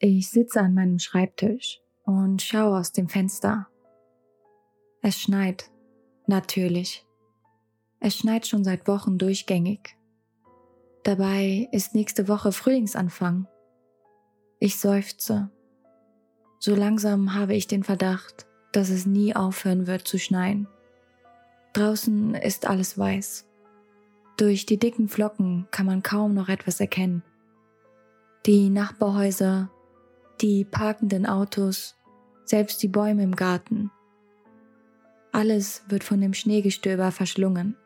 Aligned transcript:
Ich 0.00 0.30
sitze 0.30 0.60
an 0.60 0.74
meinem 0.74 1.00
Schreibtisch 1.00 1.80
und 2.04 2.40
schaue 2.40 2.78
aus 2.78 2.92
dem 2.92 3.08
Fenster. 3.08 3.66
Es 5.02 5.20
schneit, 5.20 5.72
natürlich. 6.28 7.04
Es 7.98 8.14
schneit 8.14 8.46
schon 8.46 8.62
seit 8.62 8.86
Wochen 8.86 9.18
durchgängig. 9.18 9.96
Dabei 11.02 11.68
ist 11.72 11.96
nächste 11.96 12.28
Woche 12.28 12.52
Frühlingsanfang. 12.52 13.48
Ich 14.60 14.78
seufze. 14.78 15.50
So 16.60 16.76
langsam 16.76 17.34
habe 17.34 17.56
ich 17.56 17.66
den 17.66 17.82
Verdacht, 17.82 18.46
dass 18.70 18.90
es 18.90 19.04
nie 19.04 19.34
aufhören 19.34 19.88
wird 19.88 20.06
zu 20.06 20.18
schneien. 20.20 20.68
Draußen 21.72 22.36
ist 22.36 22.66
alles 22.66 22.98
weiß. 22.98 23.48
Durch 24.36 24.64
die 24.64 24.78
dicken 24.78 25.08
Flocken 25.08 25.66
kann 25.72 25.86
man 25.86 26.04
kaum 26.04 26.34
noch 26.34 26.48
etwas 26.48 26.78
erkennen. 26.78 27.24
Die 28.46 28.70
Nachbarhäuser 28.70 29.70
die 30.40 30.64
parkenden 30.64 31.26
Autos, 31.26 31.96
selbst 32.44 32.82
die 32.82 32.88
Bäume 32.88 33.22
im 33.22 33.34
Garten. 33.34 33.90
Alles 35.32 35.82
wird 35.88 36.04
von 36.04 36.20
dem 36.20 36.32
Schneegestöber 36.32 37.10
verschlungen. 37.10 37.76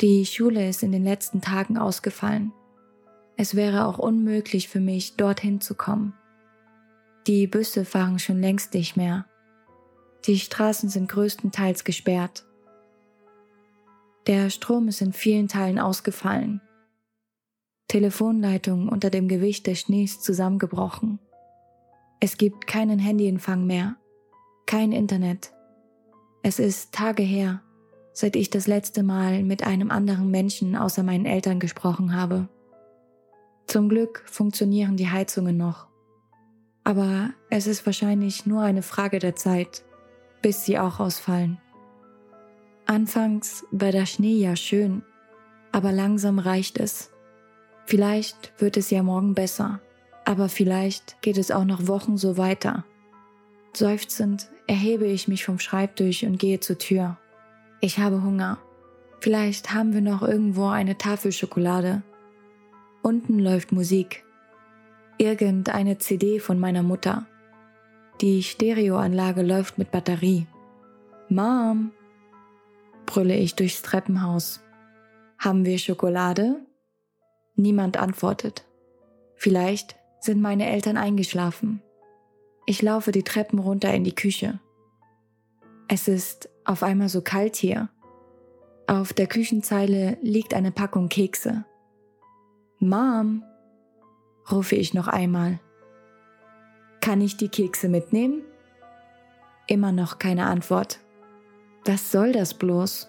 Die 0.00 0.24
Schule 0.24 0.68
ist 0.68 0.82
in 0.82 0.92
den 0.92 1.04
letzten 1.04 1.40
Tagen 1.40 1.76
ausgefallen. 1.76 2.52
Es 3.36 3.54
wäre 3.54 3.86
auch 3.86 3.98
unmöglich 3.98 4.68
für 4.68 4.80
mich, 4.80 5.16
dorthin 5.16 5.60
zu 5.60 5.74
kommen. 5.74 6.14
Die 7.26 7.46
Busse 7.46 7.84
fahren 7.84 8.18
schon 8.18 8.40
längst 8.40 8.74
nicht 8.74 8.96
mehr. 8.96 9.26
Die 10.26 10.38
Straßen 10.38 10.88
sind 10.88 11.08
größtenteils 11.10 11.84
gesperrt. 11.84 12.44
Der 14.26 14.50
Strom 14.50 14.88
ist 14.88 15.00
in 15.00 15.12
vielen 15.12 15.48
Teilen 15.48 15.78
ausgefallen 15.78 16.60
Telefonleitung 17.90 18.88
unter 18.88 19.10
dem 19.10 19.26
Gewicht 19.26 19.66
des 19.66 19.80
Schnees 19.80 20.20
zusammengebrochen. 20.20 21.18
Es 22.20 22.36
gibt 22.36 22.68
keinen 22.68 23.00
Handyempfang 23.00 23.66
mehr, 23.66 23.96
kein 24.64 24.92
Internet. 24.92 25.52
Es 26.44 26.60
ist 26.60 26.92
Tage 26.92 27.24
her, 27.24 27.62
seit 28.12 28.36
ich 28.36 28.48
das 28.48 28.68
letzte 28.68 29.02
Mal 29.02 29.42
mit 29.42 29.66
einem 29.66 29.90
anderen 29.90 30.30
Menschen 30.30 30.76
außer 30.76 31.02
meinen 31.02 31.26
Eltern 31.26 31.58
gesprochen 31.58 32.14
habe. 32.14 32.48
Zum 33.66 33.88
Glück 33.88 34.22
funktionieren 34.24 34.96
die 34.96 35.10
Heizungen 35.10 35.56
noch. 35.56 35.88
Aber 36.84 37.30
es 37.50 37.66
ist 37.66 37.84
wahrscheinlich 37.86 38.46
nur 38.46 38.62
eine 38.62 38.82
Frage 38.82 39.18
der 39.18 39.34
Zeit, 39.34 39.82
bis 40.42 40.64
sie 40.64 40.78
auch 40.78 41.00
ausfallen. 41.00 41.58
Anfangs 42.86 43.64
war 43.72 43.90
der 43.90 44.06
Schnee 44.06 44.36
ja 44.36 44.54
schön, 44.54 45.02
aber 45.72 45.90
langsam 45.90 46.38
reicht 46.38 46.78
es. 46.78 47.09
Vielleicht 47.86 48.52
wird 48.58 48.76
es 48.76 48.90
ja 48.90 49.02
morgen 49.02 49.34
besser, 49.34 49.80
aber 50.24 50.48
vielleicht 50.48 51.20
geht 51.22 51.38
es 51.38 51.50
auch 51.50 51.64
noch 51.64 51.86
Wochen 51.86 52.16
so 52.16 52.36
weiter. 52.36 52.84
Seufzend 53.74 54.48
erhebe 54.66 55.06
ich 55.06 55.28
mich 55.28 55.44
vom 55.44 55.58
Schreibtisch 55.58 56.22
und 56.24 56.38
gehe 56.38 56.60
zur 56.60 56.78
Tür. 56.78 57.18
Ich 57.80 57.98
habe 57.98 58.22
Hunger. 58.22 58.58
Vielleicht 59.20 59.74
haben 59.74 59.92
wir 59.92 60.00
noch 60.00 60.22
irgendwo 60.22 60.68
eine 60.68 60.98
Tafel 60.98 61.32
Schokolade. 61.32 62.02
Unten 63.02 63.38
läuft 63.38 63.72
Musik. 63.72 64.24
Irgendeine 65.18 65.98
CD 65.98 66.38
von 66.38 66.58
meiner 66.58 66.82
Mutter. 66.82 67.26
Die 68.20 68.42
Stereoanlage 68.42 69.42
läuft 69.42 69.78
mit 69.78 69.90
Batterie. 69.90 70.46
Mom, 71.28 71.92
brülle 73.06 73.36
ich 73.36 73.54
durchs 73.54 73.82
Treppenhaus. 73.82 74.60
Haben 75.38 75.64
wir 75.64 75.78
Schokolade? 75.78 76.60
Niemand 77.54 77.96
antwortet. 77.96 78.64
Vielleicht 79.34 79.96
sind 80.20 80.40
meine 80.40 80.68
Eltern 80.68 80.96
eingeschlafen. 80.96 81.82
Ich 82.66 82.82
laufe 82.82 83.10
die 83.10 83.22
Treppen 83.22 83.58
runter 83.58 83.92
in 83.92 84.04
die 84.04 84.14
Küche. 84.14 84.60
Es 85.88 86.08
ist 86.08 86.48
auf 86.64 86.82
einmal 86.82 87.08
so 87.08 87.20
kalt 87.20 87.56
hier. 87.56 87.88
Auf 88.86 89.12
der 89.12 89.26
Küchenzeile 89.26 90.18
liegt 90.22 90.54
eine 90.54 90.70
Packung 90.70 91.08
Kekse. 91.08 91.64
Mom, 92.78 93.42
rufe 94.50 94.76
ich 94.76 94.94
noch 94.94 95.08
einmal. 95.08 95.58
Kann 97.00 97.20
ich 97.20 97.36
die 97.36 97.48
Kekse 97.48 97.88
mitnehmen? 97.88 98.42
Immer 99.66 99.92
noch 99.92 100.18
keine 100.18 100.46
Antwort. 100.46 101.00
Was 101.84 102.12
soll 102.12 102.32
das 102.32 102.54
bloß? 102.54 103.08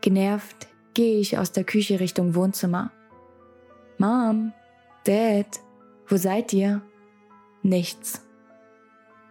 Genervt 0.00 0.68
gehe 0.94 1.18
ich 1.18 1.38
aus 1.38 1.52
der 1.52 1.64
Küche 1.64 2.00
Richtung 2.00 2.34
Wohnzimmer. 2.34 2.92
Mom, 4.00 4.52
Dad, 5.04 5.58
wo 6.06 6.16
seid 6.16 6.52
ihr? 6.52 6.82
Nichts. 7.64 8.24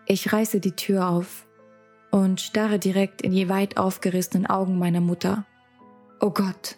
Ich 0.05 0.33
reiße 0.33 0.59
die 0.59 0.73
Tür 0.73 1.07
auf 1.07 1.47
und 2.11 2.41
starre 2.41 2.77
direkt 2.77 3.21
in 3.21 3.31
die 3.31 3.47
weit 3.47 3.77
aufgerissenen 3.77 4.45
Augen 4.45 4.77
meiner 4.77 4.99
Mutter. 4.99 5.45
Oh 6.19 6.31
Gott! 6.31 6.75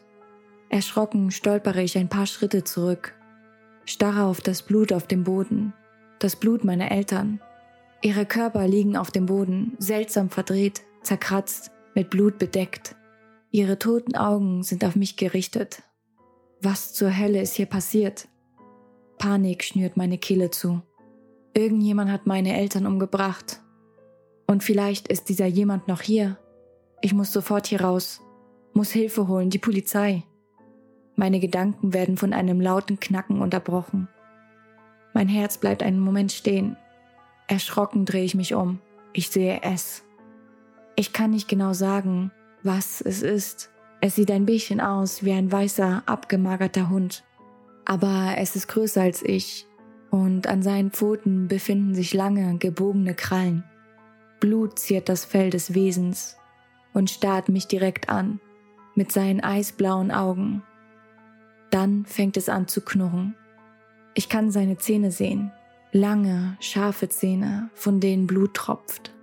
Erschrocken 0.69 1.31
stolpere 1.31 1.81
ich 1.81 1.97
ein 1.97 2.09
paar 2.09 2.27
Schritte 2.27 2.63
zurück, 2.63 3.15
starre 3.85 4.25
auf 4.25 4.39
das 4.39 4.61
Blut 4.61 4.93
auf 4.93 5.07
dem 5.07 5.23
Boden, 5.23 5.73
das 6.19 6.35
Blut 6.35 6.63
meiner 6.63 6.91
Eltern. 6.91 7.41
Ihre 8.03 8.27
Körper 8.27 8.67
liegen 8.67 8.97
auf 8.97 9.09
dem 9.09 9.25
Boden, 9.25 9.75
seltsam 9.79 10.29
verdreht, 10.29 10.83
zerkratzt, 11.01 11.71
mit 11.95 12.11
Blut 12.11 12.37
bedeckt. 12.37 12.95
Ihre 13.49 13.79
toten 13.79 14.15
Augen 14.15 14.61
sind 14.61 14.85
auf 14.85 14.95
mich 14.95 15.17
gerichtet, 15.17 15.81
was 16.61 16.93
zur 16.93 17.17
Hölle 17.17 17.41
ist 17.41 17.55
hier 17.55 17.65
passiert? 17.65 18.27
Panik 19.17 19.63
schnürt 19.63 19.97
meine 19.97 20.17
Kehle 20.17 20.49
zu. 20.49 20.81
Irgendjemand 21.53 22.11
hat 22.11 22.27
meine 22.27 22.57
Eltern 22.57 22.85
umgebracht. 22.85 23.61
Und 24.47 24.63
vielleicht 24.63 25.07
ist 25.07 25.29
dieser 25.29 25.45
jemand 25.45 25.87
noch 25.87 26.01
hier. 26.01 26.37
Ich 27.01 27.13
muss 27.13 27.31
sofort 27.31 27.67
hier 27.67 27.81
raus, 27.81 28.21
muss 28.73 28.91
Hilfe 28.91 29.27
holen, 29.27 29.49
die 29.49 29.57
Polizei. 29.57 30.23
Meine 31.15 31.39
Gedanken 31.39 31.93
werden 31.93 32.17
von 32.17 32.33
einem 32.33 32.61
lauten 32.61 32.99
Knacken 32.99 33.41
unterbrochen. 33.41 34.07
Mein 35.13 35.27
Herz 35.27 35.57
bleibt 35.57 35.83
einen 35.83 35.99
Moment 35.99 36.31
stehen. 36.31 36.77
Erschrocken 37.47 38.05
drehe 38.05 38.23
ich 38.23 38.35
mich 38.35 38.53
um. 38.53 38.79
Ich 39.11 39.29
sehe 39.29 39.61
es. 39.63 40.03
Ich 40.95 41.13
kann 41.13 41.31
nicht 41.31 41.47
genau 41.47 41.73
sagen, 41.73 42.31
was 42.63 43.01
es 43.01 43.21
ist, 43.21 43.69
es 44.01 44.15
sieht 44.15 44.31
ein 44.31 44.45
bisschen 44.45 44.79
aus 44.79 45.23
wie 45.23 45.33
ein 45.33 45.51
weißer, 45.51 46.03
abgemagerter 46.05 46.89
Hund. 46.89 47.23
Aber 47.85 48.35
es 48.37 48.55
ist 48.55 48.67
größer 48.67 49.01
als 49.01 49.21
ich 49.23 49.67
und 50.09 50.47
an 50.47 50.63
seinen 50.63 50.91
Pfoten 50.91 51.47
befinden 51.47 51.95
sich 51.95 52.13
lange, 52.13 52.57
gebogene 52.57 53.13
Krallen. 53.13 53.63
Blut 54.39 54.79
ziert 54.79 55.09
das 55.09 55.25
Fell 55.25 55.49
des 55.49 55.73
Wesens 55.73 56.37
und 56.93 57.09
starrt 57.09 57.49
mich 57.49 57.67
direkt 57.67 58.09
an, 58.09 58.39
mit 58.95 59.11
seinen 59.11 59.41
eisblauen 59.41 60.11
Augen. 60.11 60.63
Dann 61.71 62.05
fängt 62.05 62.37
es 62.37 62.49
an 62.49 62.67
zu 62.67 62.81
knurren. 62.81 63.35
Ich 64.15 64.29
kann 64.29 64.49
seine 64.49 64.77
Zähne 64.77 65.11
sehen, 65.11 65.51
lange, 65.91 66.57
scharfe 66.61 67.09
Zähne, 67.09 67.69
von 67.73 67.99
denen 67.99 68.27
Blut 68.27 68.53
tropft. 68.53 69.13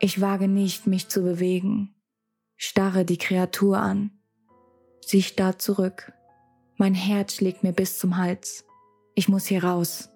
Ich 0.00 0.20
wage 0.20 0.48
nicht, 0.48 0.86
mich 0.86 1.08
zu 1.08 1.22
bewegen, 1.22 1.93
starre 2.56 3.04
die 3.04 3.18
Kreatur 3.18 3.78
an. 3.78 4.10
Sie 5.00 5.22
starrt 5.22 5.60
zurück. 5.60 6.12
Mein 6.76 6.94
Herz 6.94 7.34
schlägt 7.34 7.62
mir 7.62 7.72
bis 7.72 7.98
zum 7.98 8.16
Hals. 8.16 8.64
Ich 9.14 9.28
muss 9.28 9.46
hier 9.46 9.64
raus. 9.64 10.10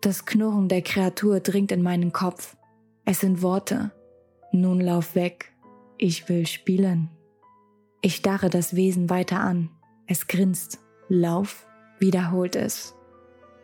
Das 0.00 0.26
Knurren 0.26 0.68
der 0.68 0.82
Kreatur 0.82 1.40
dringt 1.40 1.72
in 1.72 1.82
meinen 1.82 2.12
Kopf. 2.12 2.56
Es 3.04 3.20
sind 3.20 3.42
Worte. 3.42 3.90
Nun 4.52 4.80
lauf 4.80 5.14
weg. 5.14 5.52
Ich 5.96 6.28
will 6.28 6.46
spielen. 6.46 7.10
Ich 8.00 8.16
starre 8.16 8.50
das 8.50 8.76
Wesen 8.76 9.10
weiter 9.10 9.40
an. 9.40 9.70
Es 10.06 10.26
grinst. 10.28 10.78
Lauf, 11.08 11.66
wiederholt 11.98 12.54
es. 12.54 12.94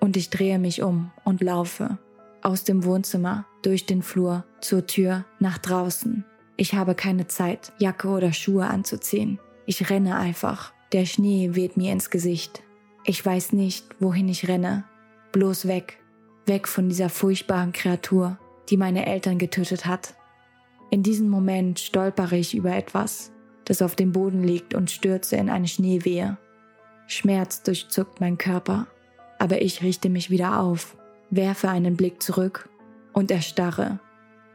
Und 0.00 0.16
ich 0.16 0.30
drehe 0.30 0.58
mich 0.58 0.82
um 0.82 1.12
und 1.24 1.40
laufe. 1.40 1.98
Aus 2.42 2.64
dem 2.64 2.84
Wohnzimmer, 2.84 3.46
durch 3.62 3.86
den 3.86 4.02
Flur, 4.02 4.44
zur 4.60 4.86
Tür, 4.86 5.24
nach 5.38 5.58
draußen. 5.58 6.24
Ich 6.56 6.74
habe 6.74 6.94
keine 6.94 7.26
Zeit, 7.26 7.72
Jacke 7.78 8.08
oder 8.08 8.32
Schuhe 8.32 8.66
anzuziehen. 8.66 9.40
Ich 9.66 9.90
renne 9.90 10.16
einfach. 10.16 10.72
Der 10.92 11.06
Schnee 11.06 11.54
weht 11.54 11.76
mir 11.76 11.92
ins 11.92 12.10
Gesicht. 12.10 12.62
Ich 13.04 13.24
weiß 13.24 13.52
nicht, 13.52 13.86
wohin 13.98 14.28
ich 14.28 14.48
renne. 14.48 14.84
Bloß 15.32 15.66
weg. 15.66 15.98
Weg 16.46 16.68
von 16.68 16.88
dieser 16.88 17.08
furchtbaren 17.08 17.72
Kreatur, 17.72 18.38
die 18.68 18.76
meine 18.76 19.06
Eltern 19.06 19.38
getötet 19.38 19.86
hat. 19.86 20.14
In 20.90 21.02
diesem 21.02 21.28
Moment 21.28 21.80
stolpere 21.80 22.36
ich 22.36 22.54
über 22.54 22.76
etwas, 22.76 23.32
das 23.64 23.82
auf 23.82 23.96
dem 23.96 24.12
Boden 24.12 24.44
liegt 24.44 24.74
und 24.74 24.90
stürze 24.90 25.36
in 25.36 25.50
eine 25.50 25.66
Schneewehe. 25.66 26.38
Schmerz 27.06 27.62
durchzuckt 27.62 28.20
mein 28.20 28.38
Körper, 28.38 28.86
aber 29.38 29.60
ich 29.60 29.82
richte 29.82 30.08
mich 30.08 30.30
wieder 30.30 30.60
auf, 30.60 30.96
werfe 31.30 31.68
einen 31.68 31.96
Blick 31.96 32.22
zurück 32.22 32.68
und 33.12 33.30
erstarre. 33.30 33.98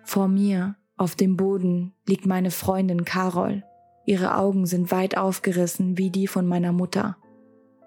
Vor 0.06 0.28
mir 0.28 0.76
auf 1.00 1.16
dem 1.16 1.38
Boden 1.38 1.94
liegt 2.06 2.26
meine 2.26 2.52
Freundin 2.52 3.06
Carol. 3.06 3.64
Ihre 4.06 4.36
Augen 4.36 4.66
sind 4.66 4.92
weit 4.92 5.16
aufgerissen 5.18 5.98
wie 5.98 6.10
die 6.10 6.28
von 6.28 6.46
meiner 6.46 6.74
Mutter. 6.74 7.16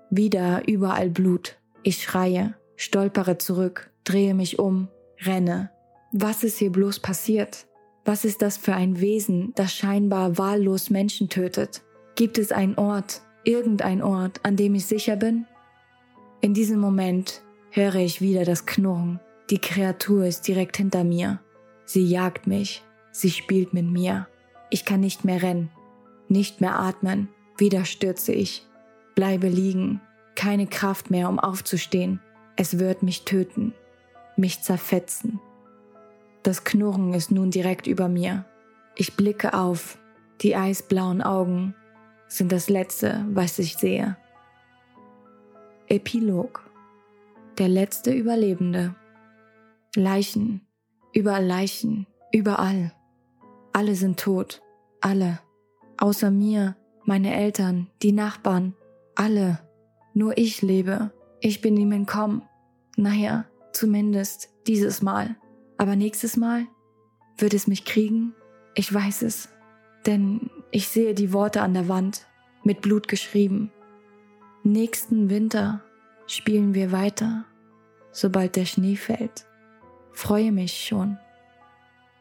Wieder 0.08 0.66
überall 0.66 1.10
Blut. 1.10 1.58
Ich 1.82 2.02
schreie, 2.02 2.54
stolpere 2.74 3.36
zurück, 3.36 3.90
drehe 4.04 4.34
mich 4.34 4.58
um, 4.58 4.88
renne. 5.20 5.70
Was 6.12 6.42
ist 6.42 6.56
hier 6.58 6.72
bloß 6.72 7.00
passiert? 7.00 7.66
Was 8.06 8.24
ist 8.24 8.40
das 8.40 8.56
für 8.56 8.74
ein 8.74 8.98
Wesen, 9.00 9.52
das 9.56 9.74
scheinbar 9.74 10.38
wahllos 10.38 10.88
Menschen 10.88 11.28
tötet? 11.28 11.82
Gibt 12.14 12.38
es 12.38 12.50
einen 12.50 12.76
Ort, 12.76 13.20
irgendein 13.44 14.00
Ort, 14.02 14.40
an 14.42 14.56
dem 14.56 14.74
ich 14.74 14.86
sicher 14.86 15.16
bin? 15.16 15.44
In 16.40 16.54
diesem 16.54 16.80
Moment 16.80 17.42
höre 17.68 17.96
ich 17.96 18.22
wieder 18.22 18.46
das 18.46 18.64
Knurren. 18.64 19.20
Die 19.50 19.58
Kreatur 19.58 20.24
ist 20.24 20.48
direkt 20.48 20.78
hinter 20.78 21.04
mir. 21.04 21.40
Sie 21.84 22.04
jagt 22.06 22.46
mich. 22.46 22.82
Sie 23.12 23.30
spielt 23.30 23.74
mit 23.74 23.86
mir. 23.86 24.26
Ich 24.70 24.84
kann 24.84 25.00
nicht 25.00 25.24
mehr 25.24 25.42
rennen, 25.42 25.70
nicht 26.28 26.60
mehr 26.60 26.78
atmen. 26.78 27.28
Wieder 27.58 27.84
stürze 27.84 28.32
ich. 28.32 28.66
Bleibe 29.14 29.48
liegen. 29.48 30.00
Keine 30.34 30.66
Kraft 30.66 31.10
mehr, 31.10 31.28
um 31.28 31.38
aufzustehen. 31.38 32.20
Es 32.56 32.78
wird 32.78 33.02
mich 33.02 33.24
töten. 33.24 33.74
Mich 34.36 34.62
zerfetzen. 34.62 35.40
Das 36.42 36.64
Knurren 36.64 37.12
ist 37.12 37.30
nun 37.30 37.50
direkt 37.50 37.86
über 37.86 38.08
mir. 38.08 38.46
Ich 38.96 39.14
blicke 39.14 39.54
auf. 39.54 39.98
Die 40.40 40.56
eisblauen 40.56 41.22
Augen 41.22 41.74
sind 42.26 42.50
das 42.50 42.68
Letzte, 42.68 43.26
was 43.28 43.58
ich 43.58 43.76
sehe. 43.76 44.16
Epilog. 45.86 46.68
Der 47.58 47.68
letzte 47.68 48.12
Überlebende. 48.12 48.94
Leichen. 49.94 50.66
Überall 51.12 51.44
Leichen. 51.44 52.06
Überall. 52.32 52.92
Alle 53.72 53.94
sind 53.94 54.20
tot. 54.20 54.62
Alle. 55.00 55.40
Außer 55.98 56.30
mir, 56.30 56.76
meine 57.04 57.34
Eltern, 57.34 57.88
die 58.02 58.12
Nachbarn. 58.12 58.74
Alle. 59.14 59.60
Nur 60.14 60.36
ich 60.36 60.62
lebe. 60.62 61.12
Ich 61.40 61.60
bin 61.60 61.76
ihm 61.76 61.92
entkommen. 61.92 62.42
Naja, 62.96 63.46
zumindest 63.72 64.50
dieses 64.66 65.02
Mal. 65.02 65.36
Aber 65.78 65.96
nächstes 65.96 66.36
Mal 66.36 66.66
wird 67.38 67.54
es 67.54 67.66
mich 67.66 67.84
kriegen? 67.84 68.34
Ich 68.74 68.92
weiß 68.92 69.22
es. 69.22 69.48
Denn 70.06 70.50
ich 70.70 70.88
sehe 70.88 71.14
die 71.14 71.32
Worte 71.32 71.62
an 71.62 71.74
der 71.74 71.88
Wand, 71.88 72.26
mit 72.64 72.80
Blut 72.80 73.08
geschrieben. 73.08 73.72
Nächsten 74.62 75.30
Winter 75.30 75.82
spielen 76.26 76.74
wir 76.74 76.92
weiter, 76.92 77.44
sobald 78.12 78.56
der 78.56 78.64
Schnee 78.64 78.96
fällt. 78.96 79.46
Freue 80.12 80.52
mich 80.52 80.84
schon. 80.84 81.18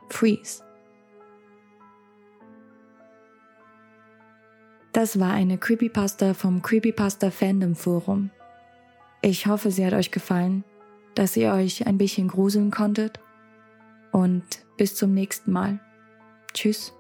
Freeze. 0.09 0.63
Das 5.01 5.19
war 5.19 5.33
eine 5.33 5.57
Creepypasta 5.57 6.35
vom 6.35 6.61
Creepypasta 6.61 7.31
Fandom 7.31 7.73
Forum. 7.73 8.29
Ich 9.23 9.47
hoffe, 9.47 9.71
sie 9.71 9.83
hat 9.83 9.93
euch 9.93 10.11
gefallen, 10.11 10.63
dass 11.15 11.35
ihr 11.35 11.53
euch 11.53 11.87
ein 11.87 11.97
bisschen 11.97 12.27
gruseln 12.27 12.69
konntet 12.69 13.19
und 14.11 14.43
bis 14.77 14.93
zum 14.93 15.15
nächsten 15.15 15.51
Mal. 15.53 15.79
Tschüss. 16.53 16.93